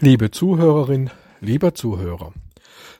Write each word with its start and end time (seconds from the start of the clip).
Liebe 0.00 0.30
Zuhörerin, 0.30 1.08
lieber 1.40 1.74
Zuhörer, 1.74 2.34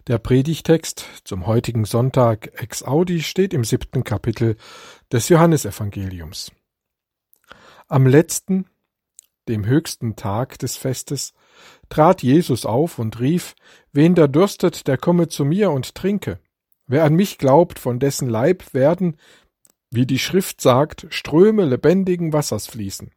der 0.06 0.16
Predigtext 0.16 1.04
zum 1.24 1.46
heutigen 1.46 1.84
Sonntag 1.84 2.52
ex 2.62 2.82
Audi 2.82 3.22
steht 3.22 3.52
im 3.52 3.64
siebten 3.64 4.02
Kapitel 4.02 4.56
des 5.12 5.28
Johannesevangeliums. 5.28 6.52
Am 7.86 8.06
letzten, 8.06 8.64
dem 9.46 9.66
höchsten 9.66 10.16
Tag 10.16 10.58
des 10.58 10.78
Festes, 10.78 11.34
trat 11.90 12.22
Jesus 12.22 12.64
auf 12.64 12.98
und 12.98 13.20
rief, 13.20 13.56
Wen 13.92 14.14
da 14.14 14.26
dürstet, 14.26 14.88
der 14.88 14.96
komme 14.96 15.28
zu 15.28 15.44
mir 15.44 15.72
und 15.72 15.94
trinke. 15.94 16.40
Wer 16.86 17.04
an 17.04 17.12
mich 17.12 17.36
glaubt, 17.36 17.78
von 17.78 17.98
dessen 17.98 18.30
Leib 18.30 18.72
werden, 18.72 19.18
wie 19.90 20.06
die 20.06 20.18
Schrift 20.18 20.62
sagt, 20.62 21.06
Ströme 21.10 21.66
lebendigen 21.66 22.32
Wassers 22.32 22.66
fließen. 22.66 23.10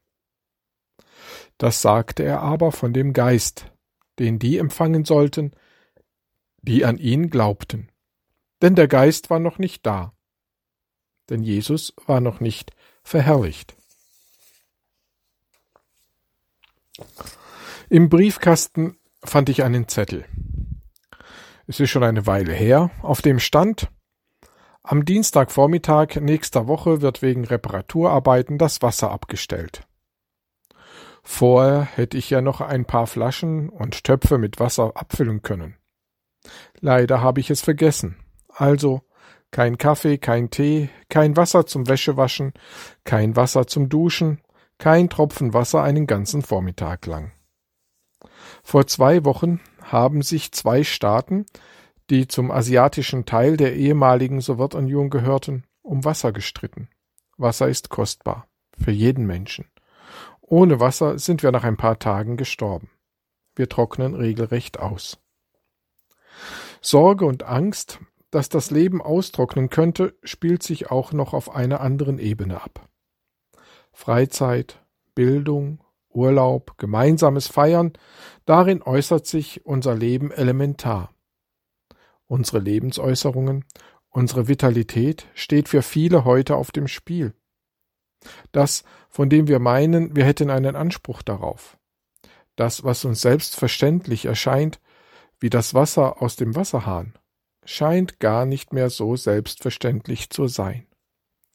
Das 1.59 1.81
sagte 1.81 2.23
er 2.23 2.39
aber 2.41 2.71
von 2.71 2.93
dem 2.93 3.11
Geist, 3.11 3.71
den 4.17 4.39
die 4.39 4.57
empfangen 4.57 5.03
sollten, 5.03 5.51
die 6.61 6.85
an 6.85 6.97
ihn 6.97 7.29
glaubten. 7.29 7.91
Denn 8.61 8.75
der 8.75 8.87
Geist 8.87 9.29
war 9.29 9.39
noch 9.39 9.59
nicht 9.59 9.85
da. 9.85 10.13
Denn 11.29 11.43
Jesus 11.43 11.93
war 12.07 12.21
noch 12.21 12.39
nicht 12.39 12.71
verherrlicht. 13.03 13.75
Im 17.89 18.07
Briefkasten 18.09 18.97
fand 19.23 19.49
ich 19.49 19.63
einen 19.63 19.87
Zettel. 19.89 20.25
Es 21.67 21.79
ist 21.81 21.89
schon 21.89 22.03
eine 22.03 22.25
Weile 22.25 22.53
her, 22.53 22.89
auf 23.01 23.21
dem 23.21 23.39
stand 23.39 23.91
Am 24.81 25.03
Dienstagvormittag 25.03 26.21
nächster 26.21 26.67
Woche 26.67 27.01
wird 27.01 27.21
wegen 27.21 27.43
Reparaturarbeiten 27.43 28.57
das 28.57 28.81
Wasser 28.81 29.11
abgestellt. 29.11 29.88
Vorher 31.31 31.83
hätte 31.83 32.17
ich 32.17 32.31
ja 32.31 32.41
noch 32.41 32.59
ein 32.59 32.85
paar 32.85 33.05
Flaschen 33.05 33.69
und 33.69 34.03
Töpfe 34.03 34.39
mit 34.39 34.59
Wasser 34.59 34.91
abfüllen 34.95 35.43
können. 35.43 35.77
Leider 36.81 37.21
habe 37.21 37.39
ich 37.39 37.51
es 37.51 37.61
vergessen. 37.61 38.17
Also 38.49 39.03
kein 39.51 39.77
Kaffee, 39.77 40.17
kein 40.17 40.49
Tee, 40.49 40.89
kein 41.07 41.37
Wasser 41.37 41.67
zum 41.67 41.87
Wäschewaschen, 41.87 42.53
kein 43.03 43.35
Wasser 43.35 43.67
zum 43.67 43.89
Duschen, 43.89 44.41
kein 44.79 45.07
Tropfen 45.07 45.53
Wasser 45.53 45.83
einen 45.83 46.07
ganzen 46.07 46.41
Vormittag 46.41 47.05
lang. 47.05 47.31
Vor 48.63 48.87
zwei 48.87 49.23
Wochen 49.23 49.61
haben 49.83 50.23
sich 50.23 50.51
zwei 50.51 50.83
Staaten, 50.83 51.45
die 52.09 52.27
zum 52.27 52.49
asiatischen 52.49 53.25
Teil 53.25 53.55
der 53.55 53.75
ehemaligen 53.75 54.41
Sowjetunion 54.41 55.11
gehörten, 55.11 55.63
um 55.83 56.03
Wasser 56.03 56.33
gestritten. 56.33 56.89
Wasser 57.37 57.69
ist 57.69 57.89
kostbar 57.89 58.47
für 58.77 58.91
jeden 58.91 59.27
Menschen. 59.27 59.65
Ohne 60.49 60.79
Wasser 60.79 61.19
sind 61.19 61.43
wir 61.43 61.51
nach 61.51 61.63
ein 61.63 61.77
paar 61.77 61.99
Tagen 61.99 62.35
gestorben. 62.35 62.89
Wir 63.55 63.69
trocknen 63.69 64.15
regelrecht 64.15 64.79
aus. 64.79 65.19
Sorge 66.81 67.25
und 67.25 67.43
Angst, 67.43 67.99
dass 68.31 68.49
das 68.49 68.71
Leben 68.71 68.99
austrocknen 68.99 69.69
könnte, 69.69 70.15
spielt 70.23 70.63
sich 70.63 70.89
auch 70.89 71.11
noch 71.11 71.35
auf 71.35 71.53
einer 71.53 71.81
anderen 71.81 72.17
Ebene 72.17 72.61
ab. 72.61 72.89
Freizeit, 73.91 74.83
Bildung, 75.13 75.83
Urlaub, 76.09 76.77
gemeinsames 76.79 77.47
Feiern, 77.47 77.93
darin 78.45 78.81
äußert 78.81 79.27
sich 79.27 79.65
unser 79.67 79.93
Leben 79.93 80.31
elementar. 80.31 81.13
Unsere 82.25 82.57
Lebensäußerungen, 82.57 83.65
unsere 84.09 84.47
Vitalität 84.47 85.27
steht 85.35 85.69
für 85.69 85.83
viele 85.83 86.25
heute 86.25 86.55
auf 86.55 86.71
dem 86.71 86.87
Spiel. 86.87 87.35
Das, 88.51 88.83
von 89.09 89.29
dem 89.29 89.47
wir 89.47 89.59
meinen, 89.59 90.15
wir 90.15 90.25
hätten 90.25 90.49
einen 90.49 90.75
Anspruch 90.75 91.21
darauf. 91.21 91.77
Das, 92.55 92.83
was 92.83 93.05
uns 93.05 93.21
selbstverständlich 93.21 94.25
erscheint, 94.25 94.79
wie 95.39 95.49
das 95.49 95.73
Wasser 95.73 96.21
aus 96.21 96.35
dem 96.35 96.55
Wasserhahn, 96.55 97.17
scheint 97.63 98.19
gar 98.19 98.45
nicht 98.45 98.73
mehr 98.73 98.89
so 98.89 99.15
selbstverständlich 99.15 100.29
zu 100.29 100.47
sein. 100.47 100.85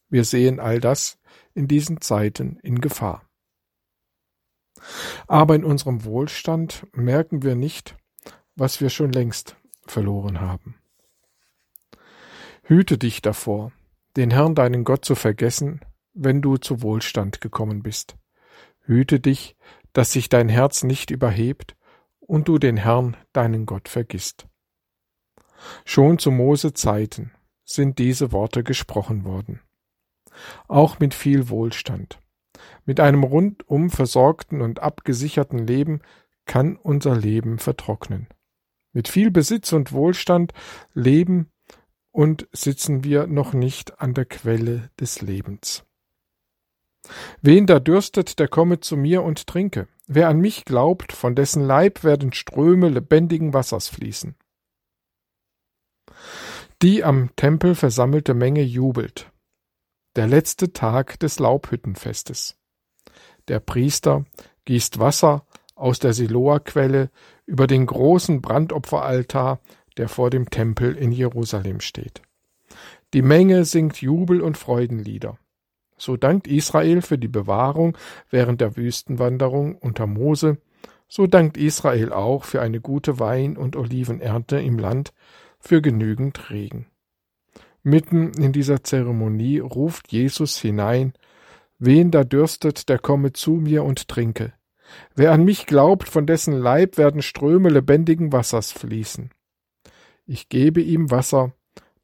Wir 0.09 0.23
sehen 0.23 0.59
all 0.59 0.79
das 0.79 1.19
in 1.53 1.67
diesen 1.67 2.01
Zeiten 2.01 2.57
in 2.63 2.81
Gefahr. 2.81 3.23
Aber 5.27 5.55
in 5.55 5.63
unserem 5.63 6.03
Wohlstand 6.05 6.85
merken 6.93 7.43
wir 7.43 7.55
nicht, 7.55 7.95
was 8.55 8.81
wir 8.81 8.89
schon 8.89 9.11
längst 9.11 9.55
verloren 9.85 10.41
haben. 10.41 10.75
Hüte 12.63 12.97
dich 12.97 13.21
davor, 13.21 13.71
den 14.15 14.31
Herrn 14.31 14.55
deinen 14.55 14.83
Gott 14.83 15.05
zu 15.05 15.15
vergessen, 15.15 15.81
wenn 16.15 16.41
du 16.41 16.57
zu 16.57 16.81
Wohlstand 16.81 17.41
gekommen 17.41 17.83
bist. 17.83 18.17
Hüte 18.81 19.19
dich, 19.19 19.55
dass 19.93 20.11
sich 20.11 20.29
dein 20.29 20.49
Herz 20.49 20.83
nicht 20.83 21.11
überhebt 21.11 21.75
und 22.19 22.47
du 22.47 22.57
den 22.57 22.77
Herrn, 22.77 23.15
deinen 23.33 23.65
Gott, 23.65 23.89
vergisst. 23.89 24.47
Schon 25.83 26.17
zu 26.17 26.31
Mose 26.31 26.73
Zeiten 26.73 27.31
sind 27.63 27.99
diese 27.99 28.31
Worte 28.31 28.63
gesprochen 28.63 29.25
worden. 29.25 29.61
Auch 30.67 30.99
mit 30.99 31.13
viel 31.13 31.49
Wohlstand. 31.49 32.19
Mit 32.85 32.99
einem 32.99 33.23
rundum 33.23 33.89
versorgten 33.89 34.61
und 34.61 34.81
abgesicherten 34.81 35.59
Leben 35.59 36.01
kann 36.45 36.75
unser 36.75 37.15
Leben 37.15 37.57
vertrocknen. 37.57 38.27
Mit 38.93 39.07
viel 39.07 39.31
Besitz 39.31 39.73
und 39.73 39.91
Wohlstand 39.91 40.53
leben 40.93 41.51
und 42.11 42.47
sitzen 42.53 43.03
wir 43.03 43.27
noch 43.27 43.53
nicht 43.53 43.99
an 43.99 44.13
der 44.13 44.25
Quelle 44.25 44.89
des 44.99 45.21
Lebens. 45.21 45.83
Wen 47.41 47.65
da 47.65 47.79
dürstet, 47.79 48.39
der 48.39 48.47
komme 48.47 48.79
zu 48.79 48.97
mir 48.97 49.23
und 49.23 49.47
trinke. 49.47 49.87
Wer 50.07 50.29
an 50.29 50.39
mich 50.39 50.65
glaubt, 50.65 51.13
von 51.13 51.35
dessen 51.35 51.63
Leib 51.63 52.03
werden 52.03 52.33
Ströme 52.33 52.89
lebendigen 52.89 53.53
Wassers 53.53 53.87
fließen. 53.87 54.35
Die 56.81 57.03
am 57.03 57.35
Tempel 57.35 57.75
versammelte 57.75 58.33
Menge 58.33 58.61
jubelt. 58.61 59.31
Der 60.15 60.27
letzte 60.27 60.73
Tag 60.73 61.19
des 61.19 61.39
Laubhüttenfestes. 61.39 62.57
Der 63.47 63.59
Priester 63.59 64.25
gießt 64.65 64.99
Wasser 64.99 65.45
aus 65.75 65.99
der 65.99 66.13
Siloa-Quelle 66.13 67.09
über 67.45 67.67
den 67.67 67.85
großen 67.85 68.41
Brandopferaltar, 68.41 69.59
der 69.97 70.09
vor 70.09 70.29
dem 70.29 70.49
Tempel 70.49 70.95
in 70.95 71.11
Jerusalem 71.11 71.79
steht. 71.79 72.21
Die 73.13 73.21
Menge 73.21 73.65
singt 73.65 74.01
Jubel- 74.01 74.41
und 74.41 74.57
Freudenlieder. 74.57 75.37
So 75.97 76.17
dankt 76.17 76.47
Israel 76.47 77.01
für 77.01 77.17
die 77.17 77.27
Bewahrung 77.27 77.97
während 78.29 78.61
der 78.61 78.75
Wüstenwanderung 78.75 79.75
unter 79.77 80.07
Mose, 80.07 80.57
so 81.07 81.27
dankt 81.27 81.57
Israel 81.57 82.11
auch 82.11 82.43
für 82.43 82.61
eine 82.61 82.81
gute 82.81 83.19
Wein- 83.19 83.57
und 83.57 83.75
Olivenernte 83.75 84.59
im 84.59 84.79
Land, 84.79 85.13
für 85.59 85.81
genügend 85.81 86.49
Regen. 86.49 86.87
Mitten 87.83 88.33
in 88.33 88.51
dieser 88.51 88.83
Zeremonie 88.83 89.59
ruft 89.59 90.11
Jesus 90.11 90.57
hinein, 90.57 91.13
Wen 91.77 92.09
da 92.09 92.23
dürstet, 92.23 92.87
der 92.87 92.99
komme 92.99 93.33
zu 93.33 93.51
mir 93.51 93.83
und 93.83 94.07
trinke. 94.07 94.53
Wer 95.13 95.31
an 95.31 95.43
mich 95.43 95.65
glaubt, 95.65 96.07
von 96.07 96.25
dessen 96.25 96.53
Leib 96.53 96.97
werden 96.97 97.21
Ströme 97.21 97.69
lebendigen 97.69 98.31
Wassers 98.31 98.71
fließen. 98.71 99.31
Ich 100.25 100.49
gebe 100.49 100.81
ihm 100.81 101.11
Wasser, 101.11 101.53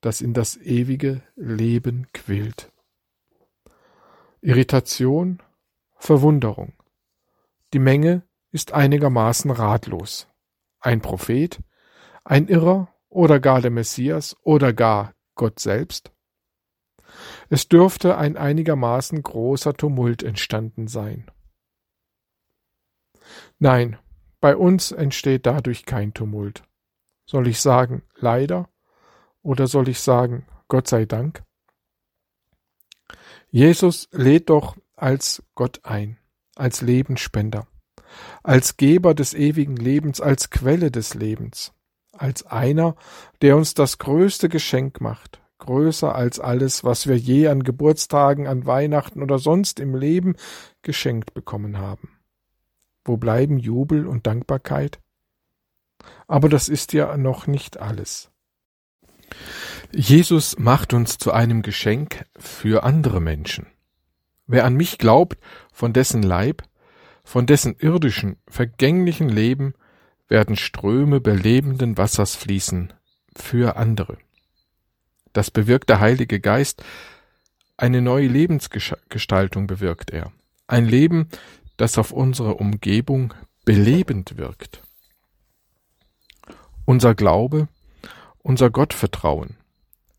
das 0.02 0.22
in 0.22 0.34
das 0.34 0.58
ewige 0.58 1.22
Leben 1.36 2.08
quillt. 2.14 2.71
Irritation, 4.44 5.40
Verwunderung. 5.98 6.74
Die 7.74 7.80
Menge 7.80 8.24
ist 8.50 8.74
einigermaßen 8.74 9.52
ratlos. 9.52 10.28
Ein 10.80 11.00
Prophet, 11.00 11.62
ein 12.24 12.48
Irrer 12.48 12.92
oder 13.08 13.40
gar 13.40 13.62
der 13.62 13.70
Messias 13.70 14.36
oder 14.42 14.74
gar 14.74 15.14
Gott 15.36 15.60
selbst? 15.60 16.12
Es 17.50 17.68
dürfte 17.68 18.18
ein 18.18 18.36
einigermaßen 18.36 19.22
großer 19.22 19.76
Tumult 19.76 20.24
entstanden 20.24 20.88
sein. 20.88 21.30
Nein, 23.60 24.00
bei 24.40 24.56
uns 24.56 24.92
entsteht 24.92 25.46
dadurch 25.46 25.86
kein 25.86 26.16
Tumult. 26.16 26.64
Soll 27.28 27.48
ich 27.48 27.62
sagen 27.62 28.02
leider 28.16 28.70
oder 29.44 29.68
soll 29.68 29.88
ich 29.88 30.00
sagen 30.00 30.48
Gott 30.68 30.88
sei 30.88 31.06
Dank? 31.06 31.44
Jesus 33.54 34.08
lädt 34.14 34.50
doch 34.50 34.78
als 34.96 35.44
Gott 35.56 35.82
ein, 35.84 36.18
als 36.56 36.80
Lebensspender, 36.82 37.68
als 38.44 38.78
Geber 38.78 39.14
des 39.14 39.34
ewigen 39.34 39.76
Lebens, 39.76 40.22
als 40.22 40.52
Quelle 40.52 40.90
des 40.90 41.16
Lebens, 41.16 41.74
als 42.14 42.46
einer, 42.46 42.96
der 43.42 43.58
uns 43.58 43.74
das 43.74 43.98
größte 43.98 44.48
Geschenk 44.48 45.02
macht, 45.02 45.42
größer 45.58 46.16
als 46.16 46.40
alles, 46.40 46.86
was 46.86 47.08
wir 47.08 47.18
je 47.18 47.50
an 47.50 47.64
Geburtstagen, 47.64 48.48
an 48.48 48.66
Weihnachten 48.66 49.22
oder 49.22 49.38
sonst 49.38 49.82
im 49.82 49.96
Leben 49.96 50.38
geschenkt 50.82 51.34
bekommen 51.34 51.78
haben. 51.78 52.22
Wo 53.04 53.18
bleiben 53.18 53.58
Jubel 53.58 54.08
und 54.08 54.28
Dankbarkeit? 54.28 55.02
Aber 56.26 56.48
das 56.48 56.70
ist 56.70 56.94
ja 56.94 57.18
noch 57.18 57.48
nicht 57.48 57.82
alles. 57.82 58.32
Jesus 59.94 60.58
macht 60.58 60.94
uns 60.94 61.18
zu 61.18 61.34
einem 61.34 61.62
Geschenk 61.64 62.26
für 62.38 62.84
andere 62.84 63.20
Menschen. 63.20 63.68
Wer 64.48 64.64
an 64.64 64.76
mich 64.76 64.98
glaubt, 64.98 65.38
von 65.74 65.92
dessen 65.92 66.24
Leib, 66.24 66.64
von 67.26 67.46
dessen 67.46 67.76
irdischen, 67.78 68.38
vergänglichen 68.48 69.28
Leben 69.28 69.74
werden 70.30 70.56
Ströme 70.56 71.20
belebenden 71.20 71.98
Wassers 71.98 72.36
fließen 72.36 72.94
für 73.36 73.76
andere. 73.76 74.18
Das 75.34 75.52
bewirkt 75.52 75.90
der 75.90 76.00
Heilige 76.00 76.40
Geist, 76.40 76.84
eine 77.76 78.02
neue 78.02 78.28
Lebensgestaltung 78.28 79.68
bewirkt 79.68 80.12
er. 80.12 80.32
Ein 80.68 80.86
Leben, 80.86 81.28
das 81.76 81.98
auf 81.98 82.12
unsere 82.12 82.56
Umgebung 82.56 83.34
belebend 83.66 84.38
wirkt. 84.38 84.84
Unser 86.86 87.14
Glaube, 87.14 87.68
unser 88.40 88.70
Gottvertrauen 88.70 89.58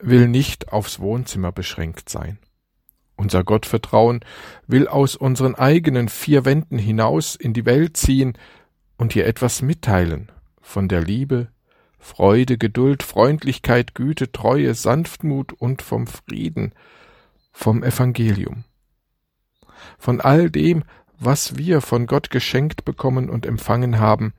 will 0.03 0.29
nicht 0.29 0.73
aufs 0.73 0.99
Wohnzimmer 1.01 1.53
beschränkt 1.53 2.09
sein. 2.09 2.39
Unser 3.17 3.45
Gottvertrauen 3.45 4.21
will 4.67 4.89
aus 4.89 5.17
unseren 5.17 5.55
eigenen 5.55 6.09
vier 6.09 6.45
Wänden 6.45 6.79
hinaus 6.79 7.37
in 7.37 7.53
die 7.53 7.65
Welt 7.65 7.97
ziehen 7.97 8.37
und 8.99 9.15
ihr 9.15 9.27
etwas 9.27 9.63
mitteilen 9.63 10.31
von 10.61 10.89
der 10.89 11.03
Liebe, 11.03 11.49
Freude, 11.99 12.59
Geduld, 12.59 13.03
Freundlichkeit, 13.03 13.95
Güte, 13.95 14.33
Treue, 14.33 14.75
Sanftmut 14.75 15.53
und 15.53 15.83
vom 15.83 16.07
Frieden, 16.07 16.73
vom 17.53 17.85
Evangelium. 17.85 18.65
Von 19.99 20.21
all 20.21 20.51
dem, 20.51 20.85
was 21.19 21.57
wir 21.57 21.81
von 21.81 22.07
Gott 22.07 22.31
geschenkt 22.31 22.85
bekommen 22.85 23.31
und 23.31 23.47
empfangen 23.47 24.01
haben, 24.01 24.33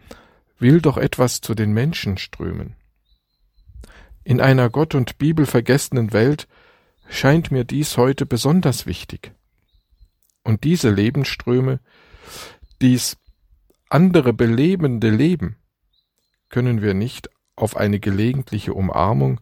will 0.60 0.81
doch 0.81 0.98
etwas 0.98 1.39
zu 1.39 1.56
den 1.56 1.71
Menschen 1.71 2.18
strömen. 2.18 2.75
In 4.24 4.40
einer 4.40 4.70
Gott 4.70 4.96
und 4.96 5.18
Bibel 5.18 5.46
vergessenen 5.46 6.14
Welt 6.14 6.48
scheint 7.10 7.52
mir 7.52 7.66
dies 7.66 7.98
heute 7.98 8.25
besonders 8.25 8.86
wichtig. 8.86 9.34
Und 10.44 10.64
diese 10.64 10.90
Lebensströme, 10.90 11.80
dies 12.81 13.18
andere 13.90 14.34
belebende 14.34 15.10
Leben, 15.10 15.58
können 16.50 16.81
wir 16.81 16.94
nicht 16.94 17.30
auf 17.56 17.78
eine 17.78 18.00
gelegentliche 18.00 18.74
Umarmung, 18.74 19.42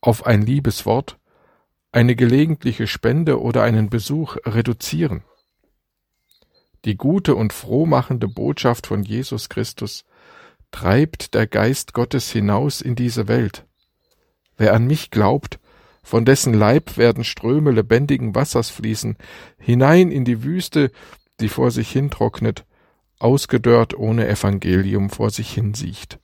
auf 0.00 0.24
ein 0.26 0.42
liebes 0.42 0.86
Wort, 0.86 1.18
eine 1.92 2.14
gelegentliche 2.14 2.86
Spende 2.86 3.40
oder 3.40 3.62
einen 3.62 3.90
Besuch 3.90 4.36
reduzieren. 4.44 5.22
Die 6.84 6.96
gute 6.96 7.34
und 7.34 7.52
frohmachende 7.52 8.28
Botschaft 8.28 8.86
von 8.86 9.02
Jesus 9.02 9.48
Christus 9.48 10.04
treibt 10.70 11.34
der 11.34 11.46
Geist 11.46 11.92
Gottes 11.92 12.30
hinaus 12.30 12.80
in 12.80 12.94
diese 12.94 13.28
Welt. 13.28 13.65
Wer 14.56 14.74
an 14.74 14.86
mich 14.86 15.10
glaubt, 15.10 15.58
von 16.02 16.24
dessen 16.24 16.54
Leib 16.54 16.96
werden 16.96 17.24
Ströme 17.24 17.72
lebendigen 17.72 18.34
Wassers 18.34 18.70
fließen, 18.70 19.16
hinein 19.58 20.10
in 20.10 20.24
die 20.24 20.44
Wüste, 20.44 20.92
die 21.40 21.48
vor 21.48 21.70
sich 21.70 21.90
hintrocknet, 21.90 22.64
ausgedörrt 23.18 23.94
ohne 23.94 24.28
Evangelium 24.28 25.10
vor 25.10 25.30
sich 25.30 25.52
hinsiecht. 25.52 26.18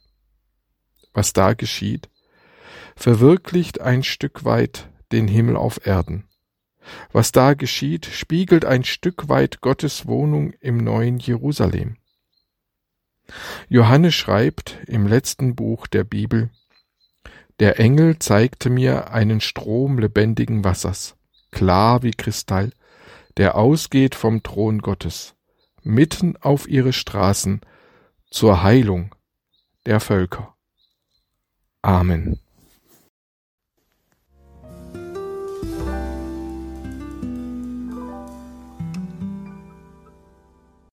Was 1.12 1.32
da 1.32 1.55
geschieht, 1.55 2.08
verwirklicht 2.96 3.81
ein 3.81 4.02
Stück 4.02 4.44
weit 4.44 4.88
den 5.11 5.29
Himmel 5.29 5.56
auf 5.56 5.87
Erden. 5.87 6.29
Was 7.12 7.32
da 7.32 7.55
geschieht, 7.55 8.06
spiegelt 8.06 8.64
ein 8.64 8.84
Stück 8.84 9.29
weit 9.29 9.61
Gottes 9.61 10.06
Wohnung 10.06 10.52
im 10.61 10.79
neuen 10.79 11.19
Jerusalem. 11.19 11.96
Johannes 13.69 14.14
schreibt 14.14 14.79
im 14.87 15.06
letzten 15.06 15.55
Buch 15.55 15.87
der 15.87 16.05
Bibel, 16.05 16.50
der 17.62 17.78
Engel 17.78 18.18
zeigte 18.18 18.70
mir 18.70 19.12
einen 19.12 19.40
Strom 19.40 19.96
lebendigen 19.96 20.64
Wassers, 20.64 21.14
klar 21.52 22.02
wie 22.02 22.10
Kristall, 22.10 22.72
der 23.36 23.54
ausgeht 23.54 24.16
vom 24.16 24.42
Thron 24.42 24.80
Gottes, 24.80 25.36
mitten 25.84 26.36
auf 26.38 26.66
ihre 26.66 26.92
Straßen, 26.92 27.60
zur 28.28 28.64
Heilung 28.64 29.14
der 29.86 30.00
Völker. 30.00 30.56
Amen. 31.82 32.41